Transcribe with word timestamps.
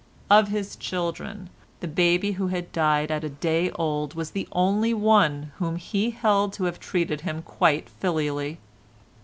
Of 0.31 0.47
his 0.47 0.75
children, 0.75 1.51
the 1.79 1.87
baby 1.87 2.31
who 2.31 2.47
had 2.47 2.71
died 2.71 3.11
at 3.11 3.23
a 3.23 3.29
day 3.29 3.69
old 3.75 4.15
was 4.15 4.31
the 4.31 4.47
only 4.51 4.95
one 4.95 5.51
whom 5.59 5.75
he 5.75 6.09
held 6.09 6.53
to 6.53 6.63
have 6.63 6.79
treated 6.79 7.21
him 7.21 7.43
quite 7.43 7.87
filially. 7.87 8.57